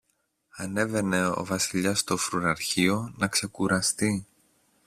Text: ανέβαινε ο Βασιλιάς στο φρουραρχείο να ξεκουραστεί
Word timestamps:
ανέβαινε 0.55 1.27
ο 1.27 1.43
Βασιλιάς 1.45 1.99
στο 1.99 2.17
φρουραρχείο 2.17 3.13
να 3.17 3.27
ξεκουραστεί 3.27 4.25